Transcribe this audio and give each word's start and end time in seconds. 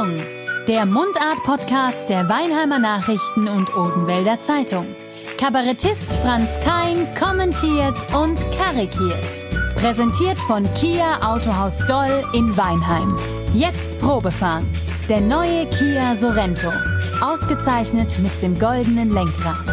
Achtung! 0.00 0.22
Der 0.66 0.86
Mundart-Podcast 0.86 2.08
der 2.08 2.28
Weinheimer 2.28 2.78
Nachrichten 2.78 3.48
und 3.48 3.74
Odenwälder 3.76 4.40
Zeitung. 4.40 4.86
Kabarettist 5.38 6.10
Franz 6.22 6.58
Kein 6.60 7.06
kommentiert 7.14 7.96
und 8.14 8.40
karikiert. 8.52 9.74
Präsentiert 9.74 10.38
von 10.38 10.66
Kia 10.74 11.20
Autohaus 11.22 11.78
Doll 11.86 12.24
in 12.32 12.56
Weinheim. 12.56 13.16
Jetzt 13.52 14.00
Probefahren. 14.00 14.66
Der 15.08 15.20
neue 15.20 15.66
Kia 15.66 16.16
Sorento. 16.16 16.72
Ausgezeichnet 17.20 18.18
mit 18.20 18.42
dem 18.42 18.58
goldenen 18.58 19.10
Lenkrad. 19.10 19.68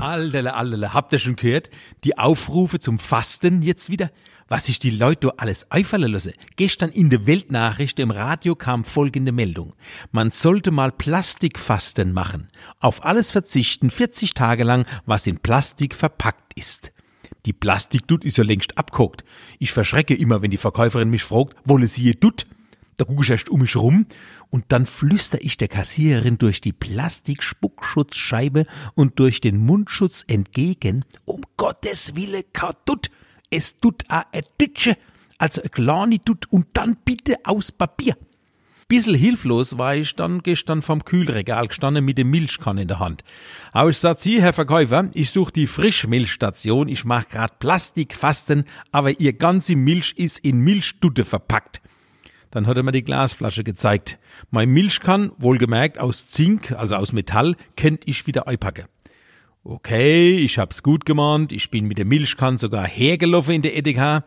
Allele, 0.00 0.54
allele, 0.54 0.94
habt 0.94 1.12
ihr 1.12 1.18
schon 1.18 1.36
gehört? 1.36 1.68
Die 2.04 2.16
Aufrufe 2.16 2.78
zum 2.78 2.98
Fasten 2.98 3.60
jetzt 3.60 3.90
wieder? 3.90 4.10
Was 4.48 4.66
sich 4.66 4.78
die 4.78 4.90
Leute 4.90 5.38
alles 5.40 5.70
einfallen 5.72 6.12
lassen. 6.12 6.32
Gestern 6.54 6.90
in 6.90 7.10
der 7.10 7.26
Weltnachricht 7.26 7.98
im 7.98 8.12
Radio 8.12 8.54
kam 8.54 8.84
folgende 8.84 9.32
Meldung. 9.32 9.74
Man 10.12 10.30
sollte 10.30 10.70
mal 10.70 10.92
Plastikfasten 10.92 12.12
machen. 12.12 12.48
Auf 12.78 13.04
alles 13.04 13.32
verzichten 13.32 13.90
40 13.90 14.34
Tage 14.34 14.62
lang, 14.62 14.86
was 15.04 15.26
in 15.26 15.38
Plastik 15.38 15.96
verpackt 15.96 16.52
ist. 16.54 16.92
Die 17.44 17.52
Plastikdut 17.52 18.24
ist 18.24 18.38
ja 18.38 18.44
längst 18.44 18.78
abkocht. 18.78 19.24
Ich 19.58 19.72
verschrecke 19.72 20.14
immer, 20.14 20.42
wenn 20.42 20.52
die 20.52 20.56
Verkäuferin 20.58 21.10
mich 21.10 21.24
fragt, 21.24 21.56
wolle 21.64 21.88
sie 21.88 22.04
ihr 22.04 22.14
Dut? 22.14 22.46
Da 22.96 23.04
gucke 23.04 23.22
ich 23.22 23.30
erst 23.30 23.50
um 23.50 23.60
mich 23.60 23.76
rum 23.76 24.06
und 24.50 24.66
dann 24.68 24.86
flüster 24.86 25.38
ich 25.42 25.56
der 25.56 25.68
Kassiererin 25.68 26.38
durch 26.38 26.60
die 26.60 26.72
Plastikspuckschutzscheibe 26.72 28.66
und 28.94 29.18
durch 29.18 29.40
den 29.40 29.58
Mundschutz 29.58 30.24
entgegen, 30.26 31.04
um 31.24 31.42
Gottes 31.56 32.14
Wille, 32.16 32.42
Kadut, 32.52 33.10
es 33.50 33.80
tut 33.80 34.04
a 34.08 34.26
e 34.32 34.42
Dütsche, 34.60 34.96
also 35.38 35.62
a 35.62 35.68
kleine 35.68 36.18
Dut 36.18 36.46
und 36.50 36.66
dann 36.72 36.96
bitte 37.04 37.36
aus 37.44 37.72
Papier. 37.72 38.16
Bissel 38.88 39.16
hilflos 39.16 39.78
war 39.78 39.96
ich 39.96 40.14
dann 40.14 40.44
gestern 40.44 40.80
vom 40.80 41.04
Kühlregal 41.04 41.66
gestanden 41.66 42.04
mit 42.04 42.18
dem 42.18 42.30
Milchkann 42.30 42.78
in 42.78 42.86
der 42.86 43.00
Hand. 43.00 43.24
Aber 43.72 43.90
ich 43.90 43.98
sag 43.98 44.20
Sie, 44.20 44.40
Herr 44.40 44.52
Verkäufer, 44.52 45.10
ich 45.12 45.32
suche 45.32 45.50
die 45.50 45.66
Frischmilchstation, 45.66 46.86
ich 46.86 47.04
mach 47.04 47.26
grad 47.28 47.58
Plastikfasten, 47.58 48.64
aber 48.92 49.18
Ihr 49.18 49.32
ganze 49.32 49.74
Milch 49.74 50.14
ist 50.16 50.38
in 50.38 50.60
Milchdutte 50.60 51.24
verpackt. 51.24 51.80
Dann 52.52 52.68
hat 52.68 52.76
er 52.76 52.84
mir 52.84 52.92
die 52.92 53.02
Glasflasche 53.02 53.64
gezeigt. 53.64 54.20
Mein 54.52 54.68
Milchkann, 54.68 55.32
wohlgemerkt 55.36 55.98
aus 55.98 56.28
Zink, 56.28 56.70
also 56.70 56.94
aus 56.94 57.12
Metall, 57.12 57.56
kennt 57.74 58.04
ich 58.06 58.28
wieder 58.28 58.46
einpacken. 58.46 58.84
Okay, 59.68 60.36
ich 60.36 60.60
hab's 60.60 60.84
gut 60.84 61.04
gemahnt, 61.04 61.50
ich 61.50 61.72
bin 61.72 61.86
mit 61.86 61.98
der 61.98 62.04
Milchkann 62.04 62.56
sogar 62.56 62.86
hergelaufen 62.86 63.52
in 63.52 63.62
der 63.62 63.76
Edeka, 63.76 64.22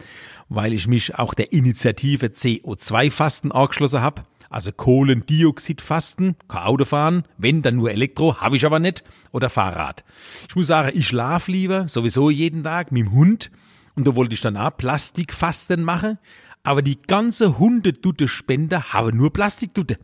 weil 0.50 0.74
ich 0.74 0.86
mich 0.86 1.18
auch 1.18 1.34
der 1.34 1.54
Initiative 1.54 2.26
CO2-Fasten 2.26 3.54
angeschlossen 3.54 4.02
hab. 4.02 4.28
Also 4.50 4.74
Kohlendioxidfasten, 4.74 6.36
kein 6.50 6.64
Auto 6.64 6.84
fahren, 6.84 7.24
wenn 7.38 7.62
dann 7.62 7.78
nur 7.78 7.90
Elektro, 7.90 8.36
habe 8.42 8.58
ich 8.58 8.66
aber 8.66 8.80
nicht, 8.80 9.06
oder 9.32 9.50
Fahrrad. 9.50 10.04
Ich 10.50 10.58
muss 10.58 10.68
sagen, 10.68 10.92
ich 10.94 11.08
schlaf 11.08 11.48
lieber, 11.48 11.88
sowieso 11.88 12.30
jeden 12.30 12.66
Tag, 12.66 12.92
mit 12.92 13.06
dem 13.06 13.14
Hund, 13.14 13.50
und 13.96 14.08
da 14.08 14.18
wollte 14.18 14.34
ich 14.34 14.42
dann 14.42 14.58
auch 14.58 14.76
Plastikfasten 14.76 15.84
machen, 15.84 16.18
aber 16.64 16.82
die 16.82 17.02
ganze 17.02 17.58
Hundedutte 17.58 18.28
Spender 18.28 18.92
haben 18.92 19.16
nur 19.16 19.32
Plastikdutte. 19.32 20.00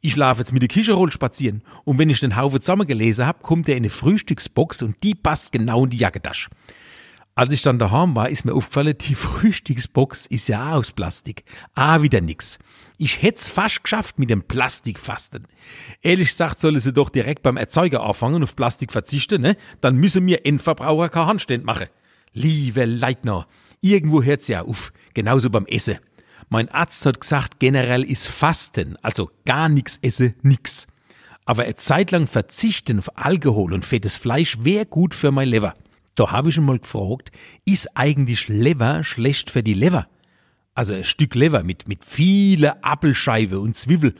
Ich 0.00 0.16
laufe 0.16 0.40
jetzt 0.40 0.52
mit 0.52 0.62
der 0.62 0.68
Kicheroll 0.68 1.10
spazieren 1.10 1.62
und 1.84 1.98
wenn 1.98 2.10
ich 2.10 2.20
den 2.20 2.36
Haufen 2.36 2.60
zusammengelesen 2.60 3.26
hab, 3.26 3.42
kommt 3.42 3.68
er 3.68 3.76
in 3.76 3.82
eine 3.82 3.90
Frühstücksbox 3.90 4.82
und 4.82 5.02
die 5.02 5.14
passt 5.14 5.52
genau 5.52 5.84
in 5.84 5.90
die 5.90 5.96
Jacketasche. 5.98 6.50
Als 7.36 7.52
ich 7.52 7.62
dann 7.62 7.80
daheim 7.80 8.14
war, 8.14 8.28
ist 8.28 8.44
mir 8.44 8.54
aufgefallen, 8.54 8.96
die 8.98 9.14
Frühstücksbox 9.16 10.26
ist 10.26 10.48
ja 10.48 10.72
auch 10.72 10.78
aus 10.78 10.92
Plastik. 10.92 11.44
Ah, 11.74 12.02
wieder 12.02 12.20
nix. 12.20 12.58
Ich 12.96 13.22
hätt's 13.22 13.48
fast 13.48 13.82
geschafft 13.82 14.20
mit 14.20 14.30
dem 14.30 14.44
Plastikfasten. 14.44 15.48
Ehrlich 16.00 16.28
gesagt, 16.28 16.60
sollen 16.60 16.78
sie 16.78 16.92
doch 16.92 17.10
direkt 17.10 17.42
beim 17.42 17.56
Erzeuger 17.56 18.04
anfangen 18.04 18.36
und 18.36 18.44
auf 18.44 18.54
Plastik 18.54 18.92
verzichten, 18.92 19.42
ne? 19.42 19.56
Dann 19.80 19.96
müssen 19.96 20.24
wir 20.26 20.46
Endverbraucher 20.46 21.08
kein 21.08 21.26
Handstand 21.26 21.64
machen. 21.64 21.88
Liebe 22.32 22.84
Leitner, 22.84 23.48
irgendwo 23.80 24.22
hört's 24.22 24.46
ja 24.46 24.62
auf. 24.62 24.92
Genauso 25.12 25.50
beim 25.50 25.66
Essen. 25.66 25.98
Mein 26.48 26.68
Arzt 26.68 27.04
hat 27.06 27.20
gesagt, 27.20 27.58
generell 27.58 28.02
ist 28.02 28.28
Fasten, 28.28 28.96
also 29.02 29.30
gar 29.44 29.68
nichts 29.68 29.98
esse, 30.02 30.34
nix. 30.42 30.86
Aber 31.46 31.64
eine 31.64 31.74
Zeit 31.74 32.10
lang 32.10 32.26
verzichten 32.26 32.98
auf 32.98 33.18
Alkohol 33.18 33.72
und 33.72 33.84
fettes 33.84 34.16
Fleisch 34.16 34.58
wäre 34.62 34.86
gut 34.86 35.14
für 35.14 35.30
mein 35.30 35.48
Lever. 35.48 35.74
Da 36.14 36.30
habe 36.30 36.48
ich 36.48 36.54
schon 36.54 36.64
mal 36.64 36.78
gefragt, 36.78 37.32
ist 37.64 37.96
eigentlich 37.96 38.48
Lever 38.48 39.04
schlecht 39.04 39.50
für 39.50 39.62
die 39.62 39.74
Lever? 39.74 40.06
Also 40.74 40.94
ein 40.94 41.04
Stück 41.04 41.34
Lever 41.34 41.62
mit, 41.62 41.88
mit 41.88 42.04
viele 42.04 42.82
Appelscheibe 42.82 43.60
und 43.60 43.76
Zwiebel. 43.76 44.14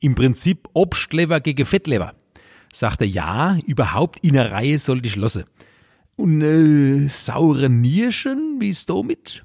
Im 0.00 0.14
Prinzip 0.14 0.68
Obstlever 0.74 1.40
gegen 1.40 1.64
Fettlever. 1.64 2.14
Sagte 2.72 3.04
ja, 3.04 3.58
überhaupt 3.66 4.20
in 4.20 4.34
der 4.34 4.50
Reihe 4.50 4.78
sollte 4.78 5.06
ich 5.06 5.16
lassen. 5.16 5.44
Und 6.16 6.42
äh, 6.42 7.08
saure 7.08 7.70
Nierchen, 7.70 8.56
wie 8.58 8.70
ist 8.70 8.90
damit? 8.90 9.44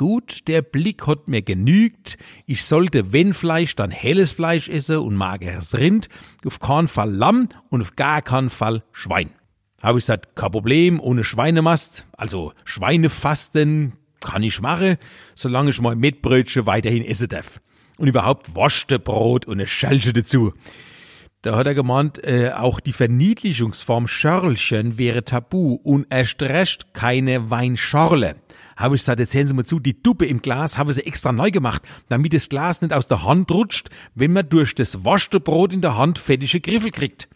Gut, 0.00 0.48
der 0.48 0.62
Blick 0.62 1.06
hat 1.06 1.28
mir 1.28 1.42
genügt. 1.42 2.16
Ich 2.46 2.64
sollte, 2.64 3.12
wenn 3.12 3.34
Fleisch, 3.34 3.76
dann 3.76 3.90
helles 3.90 4.32
Fleisch 4.32 4.66
essen 4.70 4.96
und 4.96 5.14
mageres 5.14 5.76
Rind, 5.76 6.08
auf 6.46 6.58
keinen 6.58 6.88
Fall 6.88 7.10
Lamm 7.10 7.50
und 7.68 7.82
auf 7.82 7.96
gar 7.96 8.22
keinen 8.22 8.48
Fall 8.48 8.82
Schwein. 8.92 9.28
Habe 9.82 9.98
ich 9.98 10.04
gesagt, 10.04 10.36
kein 10.36 10.52
Problem, 10.52 11.00
ohne 11.00 11.22
Schweinemast, 11.22 12.06
also 12.16 12.54
Schweinefasten 12.64 13.92
kann 14.20 14.42
ich 14.42 14.62
machen, 14.62 14.96
solange 15.34 15.68
ich 15.68 15.82
mein 15.82 15.98
Mettbrötchen 15.98 16.64
weiterhin 16.64 17.04
essen 17.04 17.28
darf. 17.28 17.60
Und 17.98 18.08
überhaupt 18.08 18.54
Brot 18.54 19.44
und 19.44 19.52
eine 19.52 19.66
Schälche 19.66 20.14
dazu. 20.14 20.54
Da 21.42 21.56
hat 21.56 21.66
er 21.66 21.74
gemeint, 21.74 22.24
äh, 22.24 22.52
auch 22.52 22.80
die 22.80 22.94
Verniedlichungsform 22.94 24.08
Schörlchen 24.08 24.96
wäre 24.96 25.26
tabu 25.26 25.74
und 25.74 26.06
erst 26.08 26.40
recht 26.42 26.94
keine 26.94 27.50
Weinschorle. 27.50 28.36
Habe 28.80 28.96
ich 28.96 29.02
gesagt, 29.02 29.20
jetzt 29.20 29.34
hören 29.34 29.46
Sie 29.46 29.52
mal 29.52 29.66
zu, 29.66 29.78
die 29.78 30.02
Duppe 30.02 30.24
im 30.24 30.40
Glas 30.40 30.78
habe 30.78 30.94
sie 30.94 31.04
extra 31.06 31.32
neu 31.32 31.50
gemacht, 31.50 31.82
damit 32.08 32.32
das 32.32 32.48
Glas 32.48 32.80
nicht 32.80 32.94
aus 32.94 33.08
der 33.08 33.24
Hand 33.24 33.50
rutscht, 33.50 33.90
wenn 34.14 34.32
man 34.32 34.48
durch 34.48 34.74
das 34.74 35.04
waschte 35.04 35.38
Brot 35.38 35.74
in 35.74 35.82
der 35.82 35.98
Hand 35.98 36.18
fettige 36.18 36.60
Griffel 36.60 36.90
kriegt. 36.90 37.28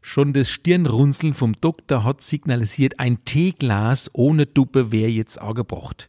Schon 0.00 0.32
das 0.32 0.50
Stirnrunzeln 0.50 1.32
vom 1.34 1.52
Doktor 1.52 2.02
hat 2.02 2.22
signalisiert, 2.22 2.98
ein 2.98 3.24
Teeglas 3.24 4.10
ohne 4.14 4.46
Duppe 4.46 4.90
wäre 4.90 5.10
jetzt 5.10 5.40
angebracht. 5.40 6.08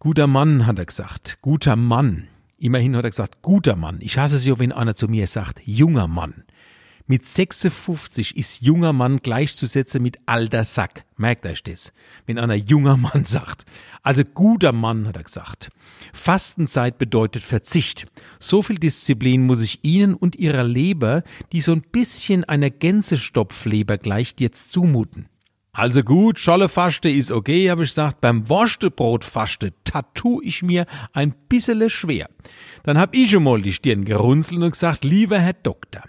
Guter 0.00 0.26
Mann, 0.26 0.66
hat 0.66 0.80
er 0.80 0.86
gesagt. 0.86 1.38
Guter 1.40 1.76
Mann. 1.76 2.26
Immerhin 2.58 2.96
hat 2.96 3.04
er 3.04 3.10
gesagt, 3.10 3.42
guter 3.42 3.76
Mann. 3.76 3.98
Ich 4.00 4.18
hasse 4.18 4.36
es 4.36 4.44
ja, 4.44 4.58
wenn 4.58 4.72
einer 4.72 4.96
zu 4.96 5.06
mir 5.06 5.28
sagt, 5.28 5.62
junger 5.64 6.08
Mann. 6.08 6.42
Mit 7.06 7.26
56 7.26 8.36
ist 8.36 8.62
junger 8.62 8.92
Mann 8.92 9.18
gleichzusetzen 9.18 10.02
mit 10.02 10.18
alter 10.26 10.64
Sack. 10.64 11.04
Merkt 11.16 11.46
euch 11.46 11.62
das, 11.62 11.92
wenn 12.26 12.38
einer 12.38 12.54
junger 12.54 12.96
Mann 12.96 13.24
sagt. 13.24 13.64
Also 14.02 14.24
guter 14.24 14.72
Mann, 14.72 15.06
hat 15.06 15.16
er 15.16 15.24
gesagt. 15.24 15.70
Fastenzeit 16.12 16.98
bedeutet 16.98 17.42
Verzicht. 17.42 18.06
So 18.38 18.62
viel 18.62 18.76
Disziplin 18.78 19.46
muss 19.46 19.62
ich 19.62 19.84
Ihnen 19.84 20.14
und 20.14 20.36
Ihrer 20.36 20.64
Leber, 20.64 21.22
die 21.52 21.60
so 21.60 21.72
ein 21.72 21.82
bisschen 21.82 22.44
einer 22.44 22.70
Gänsestopfleber 22.70 23.98
gleicht, 23.98 24.40
jetzt 24.40 24.72
zumuten. 24.72 25.28
Also 25.74 26.02
gut, 26.02 26.38
Schollefaste 26.38 27.08
ist 27.08 27.32
okay, 27.32 27.70
habe 27.70 27.84
ich 27.84 27.90
gesagt. 27.90 28.20
Beim 28.20 28.46
Wurstebrotfaste 28.50 29.72
tattoo 29.84 30.42
ich 30.42 30.62
mir 30.62 30.84
ein 31.14 31.34
bissele 31.48 31.88
schwer. 31.88 32.28
Dann 32.82 32.98
hab 32.98 33.14
ich 33.14 33.30
schon 33.30 33.44
mal 33.44 33.62
die 33.62 33.72
Stirn 33.72 34.04
gerunzelt 34.04 34.60
und 34.60 34.72
gesagt, 34.72 35.02
lieber 35.02 35.38
Herr 35.38 35.54
Doktor, 35.54 36.02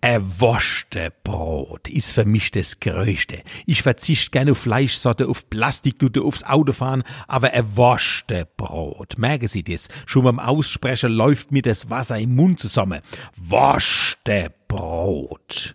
Erwaschte 0.00 1.12
Brot 1.24 1.88
ist 1.88 2.12
für 2.12 2.24
mich 2.24 2.52
das 2.52 2.78
Größte. 2.78 3.42
Ich 3.66 3.82
verzichte 3.82 4.30
gerne 4.30 4.52
auf 4.52 4.58
Fleischsorte, 4.58 5.28
auf 5.28 5.50
Plastikdute, 5.50 6.22
aufs 6.22 6.44
Autofahren, 6.44 7.02
aber 7.26 7.52
erwaschte 7.52 8.46
Brot. 8.56 9.18
Merken 9.18 9.48
Sie 9.48 9.64
das? 9.64 9.88
Schon 10.06 10.24
beim 10.24 10.38
Aussprechen 10.38 11.10
läuft 11.10 11.50
mir 11.50 11.62
das 11.62 11.90
Wasser 11.90 12.18
im 12.18 12.36
Mund 12.36 12.60
zusammen. 12.60 13.00
Waschte 13.36 14.54
Brot. 14.68 15.74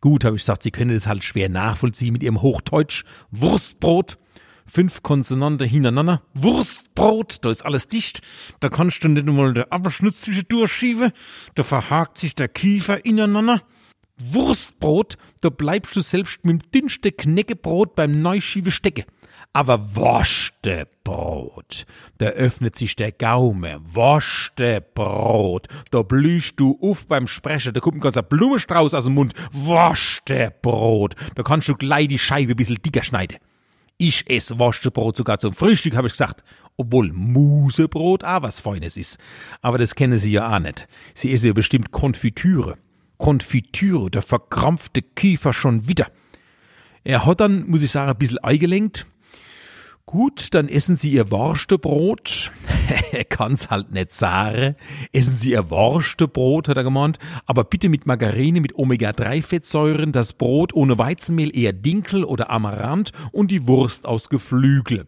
Gut, 0.00 0.24
habe 0.24 0.36
ich 0.36 0.42
gesagt, 0.42 0.62
Sie 0.62 0.70
können 0.70 0.94
das 0.94 1.06
halt 1.06 1.24
schwer 1.24 1.48
nachvollziehen 1.50 2.12
mit 2.12 2.22
Ihrem 2.22 2.40
Hochdeutsch. 2.40 3.04
Wurstbrot. 3.30 4.16
Fünf 4.66 5.02
Konsonanten 5.02 5.68
hintereinander. 5.68 6.22
Wurstbrot, 6.32 7.44
da 7.44 7.50
ist 7.50 7.62
alles 7.62 7.88
dicht. 7.88 8.22
Da 8.60 8.68
kannst 8.68 9.02
du 9.02 9.08
nicht 9.08 9.26
mal 9.26 9.52
den 9.52 9.64
Abschnitt 9.64 10.14
zwischendurch 10.14 10.72
schieben. 10.72 11.12
Da 11.54 11.64
verhakt 11.64 12.18
sich 12.18 12.34
der 12.34 12.48
Kiefer 12.48 13.04
ineinander. 13.04 13.62
Wurstbrot, 14.18 15.16
da 15.40 15.48
bleibst 15.50 15.96
du 15.96 16.00
selbst 16.00 16.44
mit 16.44 16.62
dem 16.62 16.70
dünnsten 16.70 17.16
Knäckebrot 17.16 17.94
beim 17.94 18.22
Neuschiebe 18.22 18.70
stecken. 18.70 19.04
Aber 19.52 19.96
Wurstebrot, 19.96 21.84
da 22.18 22.26
öffnet 22.26 22.76
sich 22.76 22.94
der 22.94 23.10
Gaume. 23.10 23.80
Wurstebrot, 23.82 25.66
da 25.90 26.02
blühst 26.02 26.60
du 26.60 26.78
auf 26.80 27.08
beim 27.08 27.26
Sprechen, 27.26 27.74
da 27.74 27.80
kommt 27.80 27.96
ein 27.96 28.00
ganzer 28.00 28.22
Blumenstrauß 28.22 28.94
aus 28.94 29.04
dem 29.06 29.14
Mund. 29.14 29.34
Wurstebrot, 29.50 31.16
da 31.34 31.42
kannst 31.42 31.68
du 31.68 31.74
gleich 31.74 32.06
die 32.06 32.20
Scheibe 32.20 32.52
ein 32.52 32.56
bisschen 32.56 32.80
dicker 32.80 33.02
schneiden. 33.02 33.38
Ich 33.98 34.30
esse 34.30 34.58
Wurstebrot 34.60 35.16
sogar 35.16 35.38
zum 35.38 35.52
Frühstück, 35.52 35.96
habe 35.96 36.06
ich 36.06 36.12
gesagt. 36.12 36.44
Obwohl 36.76 37.12
Musebrot 37.12 38.24
auch 38.24 38.42
was 38.42 38.60
Feines 38.60 38.96
ist. 38.96 39.18
Aber 39.62 39.78
das 39.78 39.94
kennen 39.96 40.18
Sie 40.18 40.32
ja 40.32 40.54
auch 40.54 40.60
nicht. 40.60 40.86
Sie 41.12 41.30
essen 41.32 41.48
ja 41.48 41.52
bestimmt 41.52 41.90
Konfitüre. 41.90 42.78
Konfitüre, 43.18 44.10
der 44.10 44.22
verkrampfte 44.22 45.02
Kiefer 45.02 45.52
schon 45.52 45.86
wieder. 45.86 46.06
Er 47.04 47.26
hat 47.26 47.40
dann, 47.40 47.68
muss 47.68 47.82
ich 47.82 47.90
sagen, 47.90 48.10
ein 48.10 48.16
bisschen 48.16 48.38
eingelenkt. 48.38 49.06
Gut, 50.06 50.54
dann 50.54 50.68
essen 50.68 50.96
Sie 50.96 51.12
Ihr 51.12 51.30
Worstebrot. 51.30 52.50
kann's 53.28 53.70
halt 53.70 53.92
nicht 53.92 54.12
sagen. 54.12 54.74
Essen 55.12 55.36
Sie 55.36 55.52
Ihr 55.52 55.70
Worstebrot, 55.70 56.68
hat 56.68 56.76
er 56.76 56.84
gemeint. 56.84 57.18
Aber 57.46 57.64
bitte 57.64 57.88
mit 57.88 58.06
Margarine, 58.06 58.60
mit 58.60 58.76
Omega-3-Fettsäuren, 58.76 60.12
das 60.12 60.32
Brot 60.32 60.74
ohne 60.74 60.98
Weizenmehl 60.98 61.56
eher 61.56 61.72
Dinkel 61.72 62.24
oder 62.24 62.50
Amaranth 62.50 63.12
und 63.30 63.50
die 63.50 63.66
Wurst 63.66 64.06
aus 64.06 64.28
Geflügel. 64.28 65.06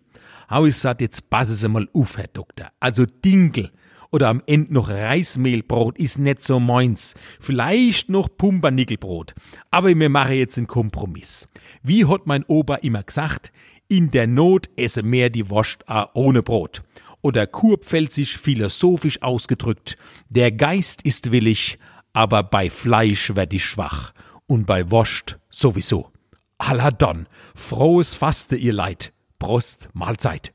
Hau 0.48 0.66
ich 0.66 0.76
sagt, 0.76 1.00
jetzt 1.00 1.30
passen 1.30 1.54
Sie 1.54 1.68
mal 1.68 1.88
auf, 1.94 2.18
Herr 2.18 2.28
Doktor. 2.28 2.68
Also 2.78 3.04
Dinkel 3.06 3.72
oder 4.12 4.28
am 4.28 4.42
Ende 4.46 4.74
noch 4.74 4.90
Reismehlbrot 4.90 5.98
ist 5.98 6.18
nicht 6.18 6.42
so 6.42 6.60
meins. 6.60 7.14
Vielleicht 7.40 8.10
noch 8.10 8.28
Pumpernickelbrot. 8.36 9.34
Aber 9.70 9.88
wir 9.88 10.08
machen 10.10 10.34
jetzt 10.34 10.58
einen 10.58 10.66
Kompromiss. 10.66 11.48
Wie 11.82 12.04
hat 12.04 12.26
mein 12.26 12.44
Opa 12.44 12.76
immer 12.76 13.02
gesagt, 13.02 13.52
in 13.92 14.10
der 14.10 14.26
Not 14.26 14.70
esse 14.76 15.02
mehr 15.02 15.28
die 15.28 15.50
Wurst 15.50 15.84
ohne 16.14 16.42
Brot. 16.42 16.82
Oder 17.20 17.46
kurpfälzisch 17.46 18.38
philosophisch 18.38 19.20
ausgedrückt, 19.20 19.98
der 20.30 20.50
Geist 20.50 21.02
ist 21.02 21.30
willig, 21.30 21.78
aber 22.14 22.42
bei 22.42 22.70
Fleisch 22.70 23.34
werd 23.34 23.52
ich 23.52 23.66
schwach 23.66 24.12
und 24.46 24.64
bei 24.64 24.90
Wurst 24.90 25.38
sowieso. 25.50 26.10
Allah 26.56 26.88
dann, 26.88 27.28
frohes 27.54 28.14
Faste, 28.14 28.56
ihr 28.56 28.72
Leid. 28.72 29.12
Prost, 29.38 29.90
Mahlzeit. 29.92 30.54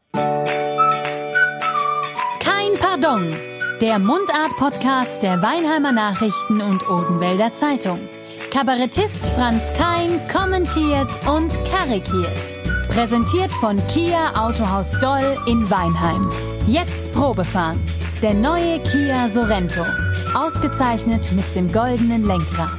Kein 2.39 2.73
Pardon. 2.79 3.35
Der 3.81 3.99
Mundart-Podcast 3.99 5.21
der 5.21 5.43
Weinheimer 5.43 5.91
Nachrichten 5.91 6.59
und 6.61 6.89
Odenwälder 6.89 7.53
Zeitung. 7.53 7.99
Kabarettist 8.49 9.23
Franz 9.35 9.71
Kein 9.73 10.27
kommentiert 10.27 11.11
und 11.27 11.53
karikiert. 11.65 12.56
Präsentiert 12.97 13.51
von 13.51 13.77
Kia 13.85 14.33
Autohaus 14.33 14.93
Doll 14.99 15.37
in 15.45 15.69
Weinheim. 15.69 16.31
Jetzt 16.65 17.13
Probefahren. 17.13 17.79
Der 18.23 18.33
neue 18.33 18.79
Kia 18.79 19.29
Sorento. 19.29 19.85
Ausgezeichnet 20.33 21.31
mit 21.33 21.55
dem 21.55 21.71
goldenen 21.71 22.23
Lenkrad. 22.23 22.71